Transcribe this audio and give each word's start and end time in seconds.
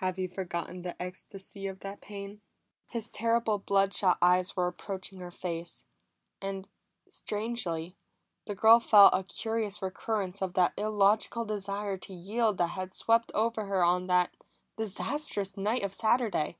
Have 0.00 0.18
you 0.18 0.26
forgotten 0.26 0.82
the 0.82 1.00
ecstasy 1.00 1.68
of 1.68 1.78
that 1.78 2.00
pain?" 2.00 2.40
His 2.88 3.06
terrible, 3.08 3.58
blood 3.58 3.94
shot 3.94 4.18
eyes 4.20 4.56
were 4.56 4.66
approaching 4.66 5.20
her 5.20 5.30
face; 5.30 5.84
and 6.42 6.68
strangely, 7.08 7.94
the 8.46 8.56
girl 8.56 8.80
felt 8.80 9.14
a 9.14 9.22
curious 9.22 9.80
recurrence 9.80 10.42
of 10.42 10.54
that 10.54 10.72
illogical 10.76 11.44
desire 11.44 11.96
to 11.96 12.12
yield 12.12 12.58
that 12.58 12.70
had 12.74 12.92
swept 12.92 13.30
over 13.36 13.66
her 13.66 13.84
on 13.84 14.08
that 14.08 14.36
disastrous 14.76 15.56
night 15.56 15.84
of 15.84 15.94
Saturday. 15.94 16.56